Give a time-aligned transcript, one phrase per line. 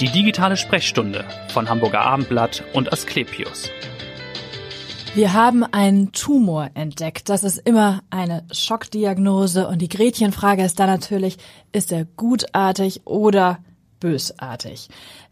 [0.00, 3.68] Die digitale Sprechstunde von Hamburger Abendblatt und Asklepios.
[5.16, 7.28] Wir haben einen Tumor entdeckt.
[7.28, 9.66] Das ist immer eine Schockdiagnose.
[9.66, 11.38] Und die Gretchenfrage ist da natürlich,
[11.72, 13.58] ist er gutartig oder
[13.98, 14.88] bösartig?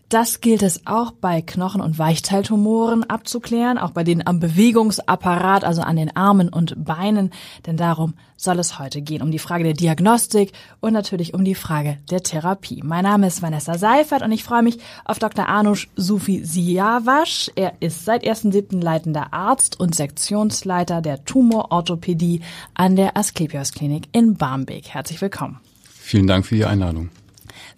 [0.08, 5.82] Das gilt es auch bei Knochen- und Weichteiltumoren abzuklären, auch bei denen am Bewegungsapparat, also
[5.82, 7.32] an den Armen und Beinen,
[7.66, 11.56] denn darum soll es heute gehen, um die Frage der Diagnostik und natürlich um die
[11.56, 12.82] Frage der Therapie.
[12.84, 15.48] Mein Name ist Vanessa Seifert und ich freue mich auf Dr.
[15.48, 17.50] Anush Sufi Siavash.
[17.56, 18.80] Er ist seit 1.7.
[18.80, 22.42] leitender Arzt und Sektionsleiter der Tumororthopädie
[22.74, 24.86] an der Asklepios Klinik in Barmbek.
[24.90, 25.58] Herzlich willkommen.
[25.82, 27.10] Vielen Dank für die Einladung.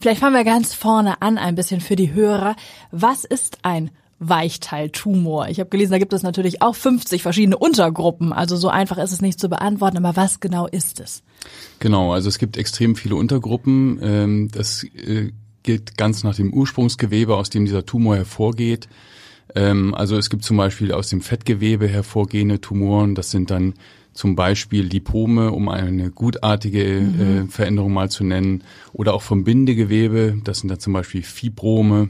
[0.00, 2.54] Vielleicht fangen wir ganz vorne an, ein bisschen für die Hörer.
[2.92, 3.90] Was ist ein
[4.20, 5.48] Weichteiltumor?
[5.48, 8.32] Ich habe gelesen, da gibt es natürlich auch 50 verschiedene Untergruppen.
[8.32, 11.22] Also so einfach ist es nicht zu beantworten, aber was genau ist es?
[11.80, 13.98] Genau, also es gibt extrem viele Untergruppen.
[14.00, 15.32] Ähm, das äh,
[15.64, 18.88] gilt ganz nach dem Ursprungsgewebe, aus dem dieser Tumor hervorgeht.
[19.54, 23.16] Ähm, also es gibt zum Beispiel aus dem Fettgewebe hervorgehende Tumoren.
[23.16, 23.74] Das sind dann
[24.18, 27.20] zum Beispiel Lipome, um eine gutartige mhm.
[27.20, 32.08] äh, Veränderung mal zu nennen, oder auch vom Bindegewebe, das sind dann zum Beispiel Fibrome,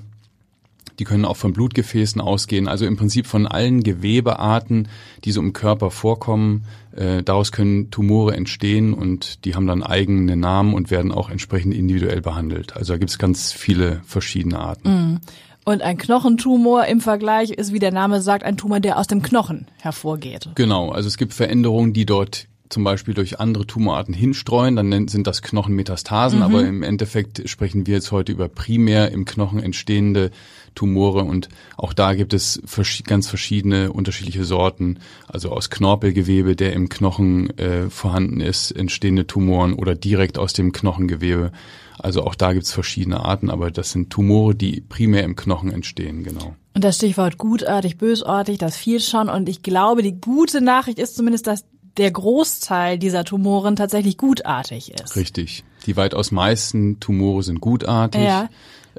[0.98, 4.89] die können auch von Blutgefäßen ausgehen, also im Prinzip von allen Gewebearten,
[5.25, 6.65] die so im Körper vorkommen.
[6.97, 11.75] Äh, daraus können Tumore entstehen und die haben dann eigene Namen und werden auch entsprechend
[11.75, 12.75] individuell behandelt.
[12.75, 14.89] Also da gibt es ganz viele verschiedene Arten.
[14.89, 15.20] Mhm.
[15.69, 19.20] Und ein Knochentumor im Vergleich ist, wie der Name sagt, ein Tumor, der aus dem
[19.20, 20.48] Knochen hervorgeht.
[20.55, 25.27] Genau, also es gibt Veränderungen, die dort zum Beispiel durch andere Tumorarten hinstreuen, dann sind
[25.27, 26.44] das Knochenmetastasen, mhm.
[26.44, 30.30] aber im Endeffekt sprechen wir jetzt heute über primär im Knochen entstehende
[30.75, 32.60] Tumore und auch da gibt es
[33.05, 39.75] ganz verschiedene unterschiedliche Sorten, also aus Knorpelgewebe, der im Knochen äh, vorhanden ist, entstehende Tumoren
[39.75, 41.53] oder direkt aus dem Knochengewebe.
[41.98, 45.72] Also auch da gibt es verschiedene Arten, aber das sind Tumore, die primär im Knochen
[45.72, 46.55] entstehen, genau.
[46.75, 49.28] Und das Stichwort gutartig, bösartig, das fiel schon.
[49.28, 51.64] Und ich glaube, die gute Nachricht ist zumindest, dass
[51.98, 55.16] der Großteil dieser Tumoren tatsächlich gutartig ist.
[55.16, 55.64] Richtig.
[55.86, 58.22] Die weitaus meisten Tumore sind gutartig.
[58.22, 58.48] Ja.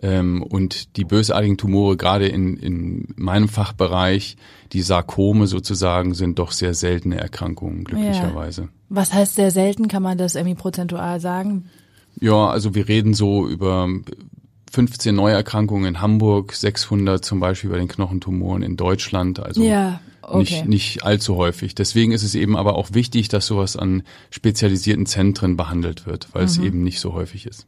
[0.01, 4.38] Ähm, und die bösartigen Tumore, gerade in, in meinem Fachbereich,
[4.71, 8.61] die Sarkome sozusagen, sind doch sehr seltene Erkrankungen, glücklicherweise.
[8.63, 8.67] Ja.
[8.89, 9.88] Was heißt sehr selten?
[9.88, 11.69] Kann man das irgendwie prozentual sagen?
[12.19, 13.88] Ja, also wir reden so über
[14.71, 19.39] 15 Neuerkrankungen in Hamburg, 600 zum Beispiel bei den Knochentumoren in Deutschland.
[19.39, 19.99] Also ja,
[20.29, 20.40] okay.
[20.40, 21.75] nicht, nicht allzu häufig.
[21.75, 26.44] Deswegen ist es eben aber auch wichtig, dass sowas an spezialisierten Zentren behandelt wird, weil
[26.44, 26.47] mhm.
[26.47, 27.66] es eben nicht so häufig ist.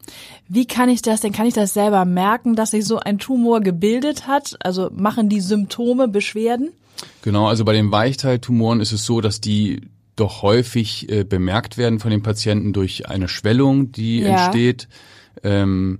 [0.48, 1.32] Wie kann ich das denn?
[1.34, 4.58] Kann ich das selber merken, dass sich so ein Tumor gebildet hat?
[4.62, 6.70] Also machen die Symptome Beschwerden?
[7.22, 9.82] Genau, also bei den Weichteiltumoren ist es so, dass die
[10.16, 14.46] doch häufig äh, bemerkt werden von den Patienten durch eine Schwellung, die ja.
[14.46, 14.88] entsteht.
[15.44, 16.00] Ähm,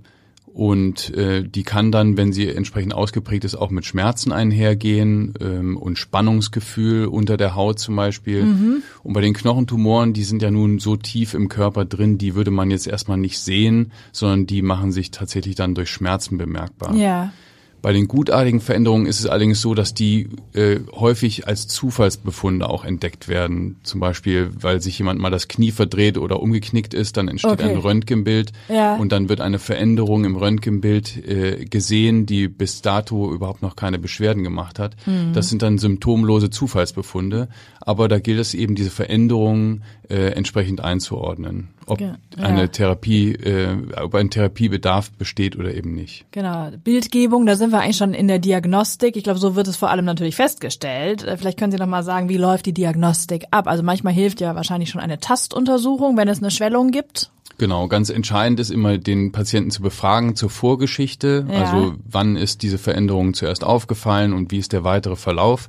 [0.54, 5.78] und äh, die kann dann, wenn sie entsprechend ausgeprägt ist, auch mit Schmerzen einhergehen ähm,
[5.78, 8.44] und Spannungsgefühl unter der Haut zum Beispiel.
[8.44, 8.82] Mhm.
[9.02, 12.50] Und bei den Knochentumoren, die sind ja nun so tief im Körper drin, die würde
[12.50, 16.94] man jetzt erstmal nicht sehen, sondern die machen sich tatsächlich dann durch Schmerzen bemerkbar.
[16.94, 17.32] Ja.
[17.82, 22.84] Bei den gutartigen Veränderungen ist es allerdings so, dass die äh, häufig als Zufallsbefunde auch
[22.84, 23.80] entdeckt werden.
[23.82, 27.70] Zum Beispiel, weil sich jemand mal das Knie verdreht oder umgeknickt ist, dann entsteht okay.
[27.70, 28.94] ein Röntgenbild ja.
[28.94, 33.98] und dann wird eine Veränderung im Röntgenbild äh, gesehen, die bis dato überhaupt noch keine
[33.98, 34.94] Beschwerden gemacht hat.
[35.04, 35.32] Mhm.
[35.32, 37.48] Das sind dann symptomlose Zufallsbefunde,
[37.84, 42.16] aber da gilt es eben, diese Veränderungen äh, entsprechend einzuordnen ob ja.
[42.38, 46.24] eine Therapie, äh, ob ein Therapiebedarf besteht oder eben nicht.
[46.30, 46.70] Genau.
[46.82, 49.16] Bildgebung, da sind wir eigentlich schon in der Diagnostik.
[49.16, 51.24] Ich glaube, so wird es vor allem natürlich festgestellt.
[51.24, 53.66] Äh, vielleicht können Sie noch mal sagen, wie läuft die Diagnostik ab?
[53.68, 57.30] Also manchmal hilft ja wahrscheinlich schon eine Tastuntersuchung, wenn es eine Schwellung gibt.
[57.58, 61.46] Genau, ganz entscheidend ist immer, den Patienten zu befragen zur Vorgeschichte.
[61.48, 61.62] Ja.
[61.62, 65.68] Also wann ist diese Veränderung zuerst aufgefallen und wie ist der weitere Verlauf.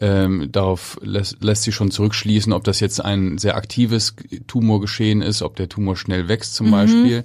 [0.00, 4.14] Ähm, darauf lässt, lässt sich schon zurückschließen, ob das jetzt ein sehr aktives
[4.46, 6.70] Tumorgeschehen ist, ob der Tumor schnell wächst zum mhm.
[6.72, 7.24] Beispiel.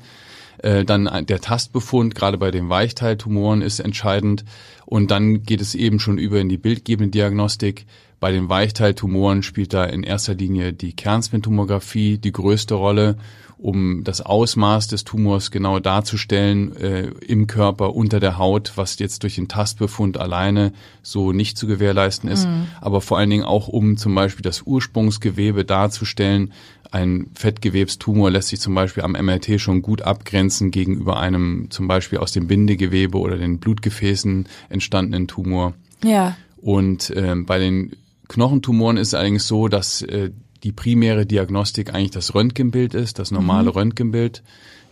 [0.60, 4.46] Äh, dann der Tastbefund, gerade bei den Weichteiltumoren, ist entscheidend.
[4.86, 7.86] Und dann geht es eben schon über in die bildgebende Diagnostik.
[8.20, 13.18] Bei den Weichteiltumoren spielt da in erster Linie die Kernspintomographie die größte Rolle
[13.62, 19.22] um das Ausmaß des Tumors genau darzustellen äh, im Körper unter der Haut, was jetzt
[19.24, 20.74] durch den Tastbefund alleine
[21.04, 22.68] so nicht zu gewährleisten ist, mhm.
[22.82, 26.54] aber vor allen Dingen auch um zum Beispiel das Ursprungsgewebe darzustellen.
[26.90, 32.18] Ein Fettgewebstumor lässt sich zum Beispiel am MRT schon gut abgrenzen gegenüber einem zum Beispiel
[32.18, 35.74] aus dem Bindegewebe oder den Blutgefäßen entstandenen Tumor.
[36.04, 36.36] Ja.
[36.58, 37.92] Und äh, bei den
[38.28, 40.32] Knochentumoren ist es allerdings so, dass äh,
[40.64, 43.78] die primäre Diagnostik eigentlich das Röntgenbild ist, das normale mhm.
[43.78, 44.44] Röntgenbild.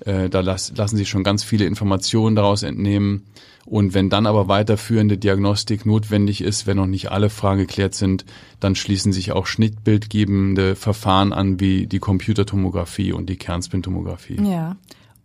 [0.05, 3.25] Äh, da las, lassen sich schon ganz viele Informationen daraus entnehmen.
[3.65, 8.25] Und wenn dann aber weiterführende Diagnostik notwendig ist, wenn noch nicht alle Fragen geklärt sind,
[8.59, 14.41] dann schließen sich auch schnittbildgebende Verfahren an, wie die Computertomographie und die Kernspintomographie.
[14.41, 14.75] Ja.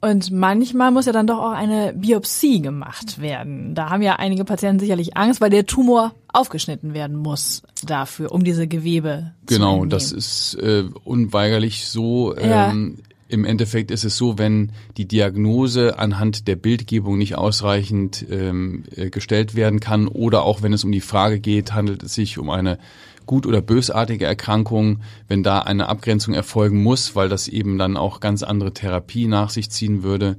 [0.05, 3.75] Und manchmal muss ja dann doch auch eine Biopsie gemacht werden.
[3.75, 8.45] Da haben ja einige Patienten sicherlich Angst, weil der Tumor aufgeschnitten werden muss dafür, um
[8.45, 12.37] diese Gewebe genau, zu Genau, das ist äh, unweigerlich so.
[12.37, 12.71] Ja.
[12.71, 12.99] Ähm,
[13.29, 19.09] im Endeffekt ist es so, wenn die Diagnose anhand der Bildgebung nicht ausreichend ähm, äh,
[19.09, 22.51] gestellt werden kann oder auch wenn es um die Frage geht, handelt es sich um
[22.51, 22.79] eine
[23.27, 28.21] gut oder bösartige Erkrankung, wenn da eine Abgrenzung erfolgen muss, weil das eben dann auch
[28.21, 30.37] ganz andere Therapie nach sich ziehen würde,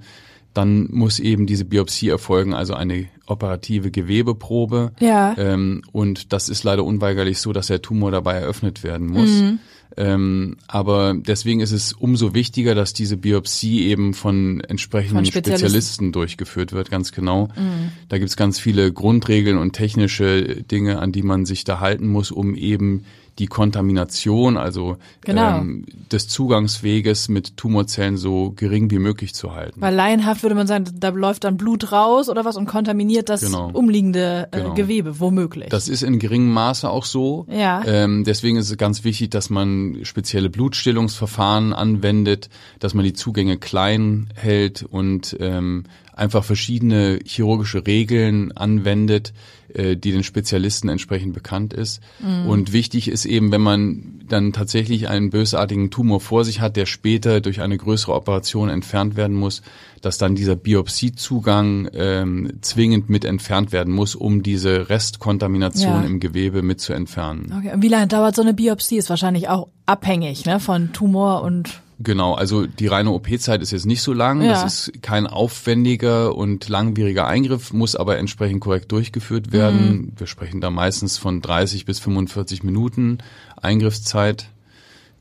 [0.53, 4.93] dann muss eben diese Biopsie erfolgen, also eine operative Gewebeprobe.
[4.99, 5.35] Ja.
[5.37, 9.29] Ähm, und das ist leider unweigerlich so, dass der Tumor dabei eröffnet werden muss.
[9.29, 9.59] Mhm.
[9.97, 15.67] Ähm, aber deswegen ist es umso wichtiger, dass diese Biopsie eben von entsprechenden von Spezialisten.
[15.67, 16.11] Spezialisten.
[16.11, 17.47] durchgeführt wird, ganz genau.
[17.55, 17.91] Mhm.
[18.09, 22.31] Da gibt's ganz viele Grundregeln und technische Dinge, an die man sich da halten muss,
[22.31, 23.05] um eben
[23.39, 25.57] die Kontamination, also genau.
[25.57, 29.81] ähm, des Zugangsweges mit Tumorzellen so gering wie möglich zu halten.
[29.81, 33.41] Weil laienhaft würde man sagen, da läuft dann Blut raus oder was und kontaminiert das
[33.41, 33.69] genau.
[33.73, 34.73] umliegende äh, genau.
[34.73, 35.69] Gewebe, womöglich.
[35.69, 37.45] Das ist in geringem Maße auch so.
[37.49, 37.83] Ja.
[37.85, 42.49] Ähm, deswegen ist es ganz wichtig, dass man spezielle Blutstillungsverfahren anwendet,
[42.79, 45.83] dass man die Zugänge klein hält und ähm,
[46.15, 49.33] einfach verschiedene chirurgische Regeln anwendet,
[49.73, 52.01] äh, die den Spezialisten entsprechend bekannt ist.
[52.19, 52.47] Mhm.
[52.47, 56.85] Und wichtig ist eben, wenn man dann tatsächlich einen bösartigen Tumor vor sich hat, der
[56.85, 59.61] später durch eine größere Operation entfernt werden muss,
[60.01, 66.03] dass dann dieser Biopsiezugang ähm, zwingend mit entfernt werden muss, um diese Restkontamination ja.
[66.03, 67.53] im Gewebe mit zu entfernen.
[67.57, 67.73] Okay.
[67.73, 68.97] Und wie lange dauert so eine Biopsie?
[68.97, 73.85] Ist wahrscheinlich auch abhängig ne, von Tumor und Genau, also die reine OP-Zeit ist jetzt
[73.85, 74.41] nicht so lang.
[74.41, 74.49] Ja.
[74.49, 79.87] Das ist kein aufwendiger und langwieriger Eingriff, muss aber entsprechend korrekt durchgeführt werden.
[79.87, 80.11] Mhm.
[80.17, 83.19] Wir sprechen da meistens von 30 bis 45 Minuten
[83.61, 84.47] Eingriffszeit.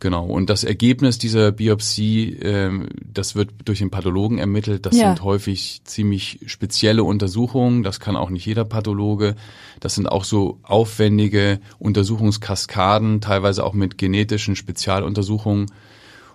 [0.01, 0.27] Genau.
[0.27, 2.71] Und das Ergebnis dieser Biopsie, äh,
[3.11, 4.85] das wird durch den Pathologen ermittelt.
[4.85, 5.07] Das ja.
[5.15, 7.85] sind häufig ziemlich spezielle Untersuchungen.
[7.85, 9.37] Das kann auch nicht jeder Pathologe.
[9.79, 15.67] Das sind auch so aufwendige Untersuchungskaskaden, teilweise auch mit genetischen Spezialuntersuchungen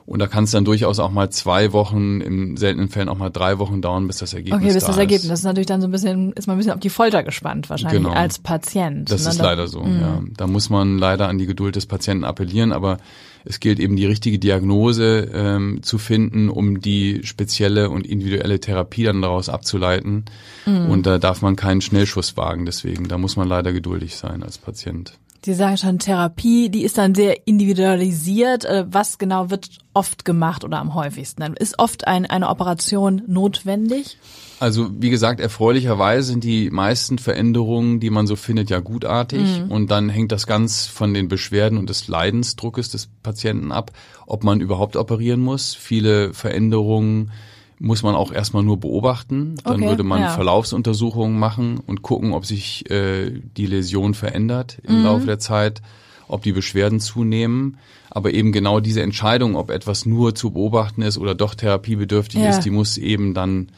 [0.10, 3.30] und da kann es dann durchaus auch mal zwei Wochen, in seltenen Fällen auch mal
[3.30, 5.26] drei Wochen dauern, bis das Ergebnis Okay, bis da das Ergebnis.
[5.26, 5.30] Ist.
[5.30, 7.70] Das ist natürlich dann so ein bisschen, ist man ein bisschen auf die Folter gespannt
[7.70, 8.16] wahrscheinlich genau.
[8.16, 9.12] als Patient.
[9.12, 9.30] Das ne?
[9.30, 10.02] ist leider so, mhm.
[10.02, 10.24] ja.
[10.36, 12.98] Da muss man leider an die Geduld des Patienten appellieren, aber
[13.46, 19.04] es gilt eben die richtige Diagnose ähm, zu finden, um die spezielle und individuelle Therapie
[19.04, 20.26] dann daraus abzuleiten.
[20.66, 20.90] Mhm.
[20.90, 23.08] Und da darf man keinen Schnellschuss wagen, deswegen.
[23.08, 25.20] Da muss man leider geduldig sein als Patient.
[25.44, 28.66] Sie sagen schon Therapie, die ist dann sehr individualisiert.
[28.66, 31.54] Äh, was genau wird oft gemacht oder am häufigsten?
[31.54, 34.18] Ist oft ein, eine Operation notwendig?
[34.60, 39.62] Also wie gesagt, erfreulicherweise sind die meisten Veränderungen, die man so findet, ja gutartig.
[39.62, 39.72] Mhm.
[39.72, 43.92] Und dann hängt das ganz von den Beschwerden und des Leidensdruckes des Patienten ab,
[44.28, 45.74] ob man überhaupt operieren muss.
[45.74, 47.32] Viele Veränderungen
[47.80, 49.56] muss man auch erstmal nur beobachten.
[49.64, 50.30] Dann okay, würde man ja.
[50.30, 55.06] Verlaufsuntersuchungen machen und gucken, ob sich äh, die Läsion verändert im mhm.
[55.06, 55.82] Laufe der Zeit,
[56.28, 57.78] ob die Beschwerden zunehmen.
[58.10, 62.50] Aber eben genau diese Entscheidung, ob etwas nur zu beobachten ist oder doch therapiebedürftig ja.
[62.50, 63.70] ist, die muss eben dann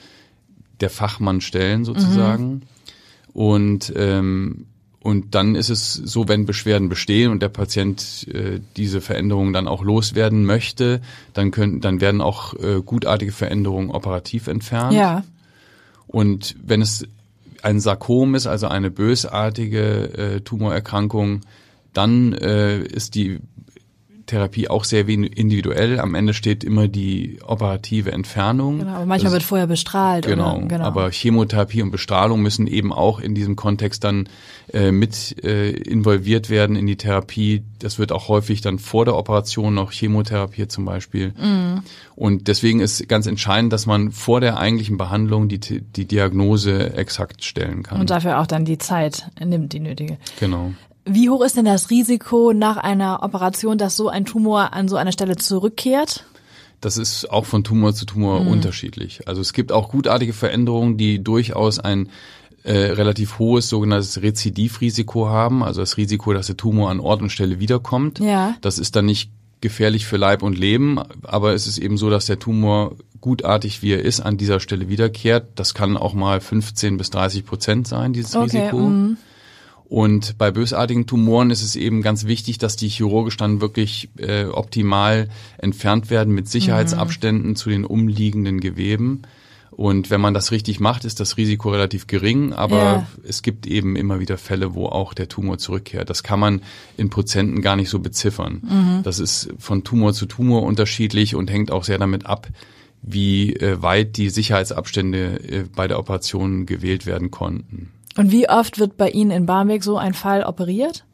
[0.79, 2.49] der Fachmann stellen sozusagen.
[2.49, 2.61] Mhm.
[3.33, 4.65] Und ähm,
[5.03, 9.67] und dann ist es so, wenn Beschwerden bestehen und der Patient äh, diese Veränderungen dann
[9.67, 11.01] auch loswerden möchte,
[11.33, 14.93] dann können, dann werden auch äh, gutartige Veränderungen operativ entfernt.
[14.93, 15.23] Ja.
[16.05, 17.07] Und wenn es
[17.63, 19.79] ein Sarkom ist, also eine bösartige
[20.17, 21.41] äh, Tumorerkrankung,
[21.93, 23.39] dann äh, ist die
[24.31, 25.99] Therapie auch sehr individuell.
[25.99, 28.79] Am Ende steht immer die operative Entfernung.
[28.79, 30.25] Genau, aber manchmal das, wird vorher bestrahlt.
[30.25, 34.29] Genau, oder, genau, aber Chemotherapie und Bestrahlung müssen eben auch in diesem Kontext dann
[34.71, 37.63] äh, mit äh, involviert werden in die Therapie.
[37.79, 41.33] Das wird auch häufig dann vor der Operation noch Chemotherapie zum Beispiel.
[41.37, 41.81] Mhm.
[42.15, 47.43] Und deswegen ist ganz entscheidend, dass man vor der eigentlichen Behandlung die, die Diagnose exakt
[47.43, 47.99] stellen kann.
[47.99, 50.17] Und dafür auch dann die Zeit nimmt, die nötige.
[50.39, 50.71] Genau.
[51.05, 54.95] Wie hoch ist denn das Risiko nach einer Operation, dass so ein Tumor an so
[54.95, 56.25] einer Stelle zurückkehrt?
[56.79, 58.47] Das ist auch von Tumor zu Tumor mhm.
[58.47, 59.27] unterschiedlich.
[59.27, 62.09] Also es gibt auch gutartige Veränderungen, die durchaus ein
[62.63, 67.31] äh, relativ hohes sogenanntes Rezidivrisiko haben, also das Risiko, dass der Tumor an Ort und
[67.31, 68.19] Stelle wiederkommt.
[68.19, 68.55] Ja.
[68.61, 69.31] Das ist dann nicht
[69.61, 73.93] gefährlich für Leib und Leben, aber es ist eben so, dass der Tumor gutartig wie
[73.93, 75.49] er ist an dieser Stelle wiederkehrt.
[75.55, 78.77] Das kann auch mal 15 bis 30 Prozent sein, dieses okay, Risiko.
[78.77, 79.17] Mm.
[79.91, 84.45] Und bei bösartigen Tumoren ist es eben ganz wichtig, dass die chirurgisch dann wirklich äh,
[84.45, 87.55] optimal entfernt werden mit Sicherheitsabständen mhm.
[87.57, 89.23] zu den umliegenden Geweben.
[89.69, 93.07] Und wenn man das richtig macht, ist das Risiko relativ gering, aber ja.
[93.27, 96.09] es gibt eben immer wieder Fälle, wo auch der Tumor zurückkehrt.
[96.09, 96.61] Das kann man
[96.95, 98.61] in Prozenten gar nicht so beziffern.
[98.63, 99.03] Mhm.
[99.03, 102.47] Das ist von Tumor zu Tumor unterschiedlich und hängt auch sehr damit ab,
[103.01, 107.91] wie äh, weit die Sicherheitsabstände äh, bei der Operation gewählt werden konnten.
[108.17, 111.05] Und wie oft wird bei Ihnen in Barmbek so ein Fall operiert?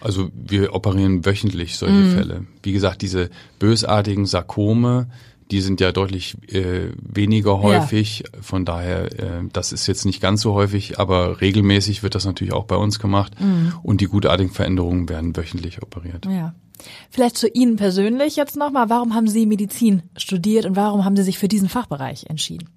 [0.00, 2.14] Also wir operieren wöchentlich solche mm.
[2.14, 2.46] Fälle.
[2.62, 5.08] Wie gesagt, diese bösartigen Sarkome,
[5.50, 8.20] die sind ja deutlich äh, weniger häufig.
[8.20, 8.40] Ja.
[8.40, 12.52] Von daher, äh, das ist jetzt nicht ganz so häufig, aber regelmäßig wird das natürlich
[12.52, 13.32] auch bei uns gemacht.
[13.40, 13.68] Mm.
[13.82, 16.26] Und die gutartigen Veränderungen werden wöchentlich operiert.
[16.26, 16.54] Ja.
[17.10, 18.90] Vielleicht zu Ihnen persönlich jetzt nochmal.
[18.90, 22.68] Warum haben Sie Medizin studiert und warum haben Sie sich für diesen Fachbereich entschieden?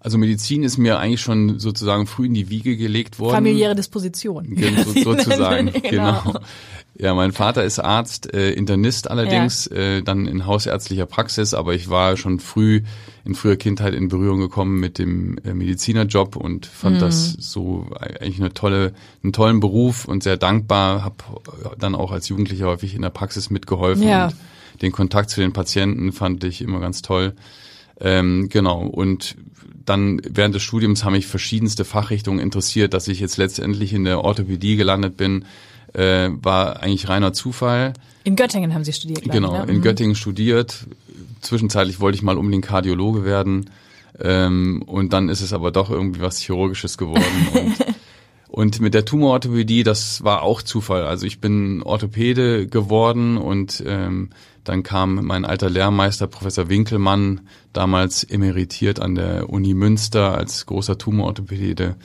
[0.00, 3.34] Also Medizin ist mir eigentlich schon sozusagen früh in die Wiege gelegt worden.
[3.34, 4.56] Familiäre Disposition.
[4.56, 6.22] So, sozusagen, genau.
[6.22, 6.40] genau.
[7.00, 9.76] Ja, mein Vater ist Arzt, äh, Internist allerdings, ja.
[9.76, 12.82] äh, dann in hausärztlicher Praxis, aber ich war schon früh,
[13.24, 17.00] in früher Kindheit in Berührung gekommen mit dem äh, Medizinerjob und fand mhm.
[17.00, 21.16] das so eigentlich eine tolle, einen tollen Beruf und sehr dankbar, habe
[21.78, 24.26] dann auch als Jugendlicher häufig in der Praxis mitgeholfen ja.
[24.26, 24.34] und
[24.82, 27.34] den Kontakt zu den Patienten fand ich immer ganz toll.
[28.00, 29.36] Ähm, genau, und
[29.88, 34.22] dann während des Studiums haben mich verschiedenste Fachrichtungen interessiert, dass ich jetzt letztendlich in der
[34.22, 35.44] Orthopädie gelandet bin,
[35.94, 37.94] äh, war eigentlich reiner Zufall.
[38.24, 39.72] In Göttingen haben Sie studiert, Genau, ich, ne?
[39.72, 39.82] in mhm.
[39.82, 40.86] Göttingen studiert.
[41.40, 43.70] Zwischenzeitlich wollte ich mal unbedingt Kardiologe werden.
[44.20, 47.22] Ähm, und dann ist es aber doch irgendwie was Chirurgisches geworden.
[48.48, 51.04] und, und mit der Tumororthopädie, das war auch Zufall.
[51.04, 54.30] Also ich bin Orthopäde geworden und ähm,
[54.68, 57.40] dann kam mein alter Lehrmeister, Professor Winkelmann,
[57.72, 61.96] damals emeritiert an der Uni Münster als großer Tumororthopäde,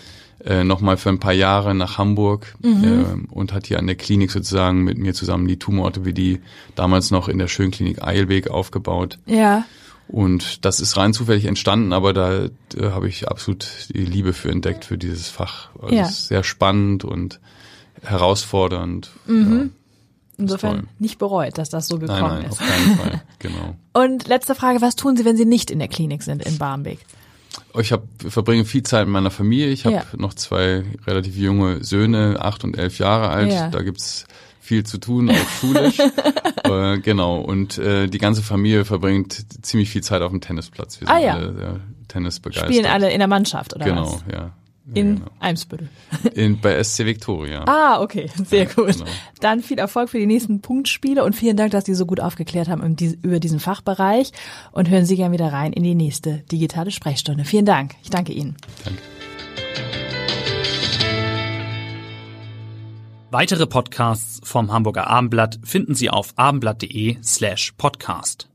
[0.45, 2.83] äh, nochmal für ein paar Jahre nach Hamburg mhm.
[2.83, 6.39] äh, und hat hier an der Klinik sozusagen mit mir zusammen die Tumororthopädie
[6.75, 9.19] damals noch in der Schönklinik Eilweg aufgebaut.
[9.25, 9.65] Ja.
[10.07, 14.51] Und das ist rein zufällig entstanden, aber da, da habe ich absolut die Liebe für
[14.51, 15.69] entdeckt, für dieses Fach.
[15.81, 16.05] Also ja.
[16.05, 17.39] Sehr spannend und
[18.01, 19.11] herausfordernd.
[19.27, 19.57] Mhm.
[19.57, 19.82] Ja.
[20.37, 22.61] Insofern nicht bereut, dass das so gekommen nein, nein, ist.
[22.61, 23.75] Auf keinen Fall, genau.
[23.93, 26.99] Und letzte Frage, was tun Sie, wenn Sie nicht in der Klinik sind in Barmbek?
[27.79, 29.67] Ich hab, verbringe viel Zeit mit meiner Familie.
[29.67, 30.03] Ich habe ja.
[30.17, 33.51] noch zwei relativ junge Söhne, acht und elf Jahre alt.
[33.51, 33.69] Ja.
[33.69, 34.25] Da gibt's
[34.59, 35.99] viel zu tun, auch schulisch.
[36.63, 37.41] äh, genau.
[37.41, 40.99] Und äh, die ganze Familie verbringt ziemlich viel Zeit auf dem Tennisplatz.
[40.99, 41.33] Wir sind ah, ja.
[41.33, 42.73] alle sehr tennisbegeistert.
[42.73, 44.25] Spielen alle in der Mannschaft, oder genau, was?
[44.25, 44.51] Genau, ja.
[44.93, 45.31] In genau.
[45.39, 45.87] Eimsbüttel.
[46.35, 47.63] In, bei SC Victoria.
[47.65, 48.93] Ah, okay, sehr gut.
[48.93, 49.05] Genau.
[49.39, 52.67] Dann viel Erfolg für die nächsten Punktspiele und vielen Dank, dass Sie so gut aufgeklärt
[52.67, 54.31] haben über diesen Fachbereich
[54.73, 57.45] und hören Sie gerne wieder rein in die nächste digitale Sprechstunde.
[57.45, 57.95] Vielen Dank.
[58.03, 58.57] Ich danke Ihnen.
[58.83, 58.99] Danke.
[63.33, 68.52] Weitere Podcasts vom Hamburger Abendblatt finden Sie auf abendblatt.de slash podcast.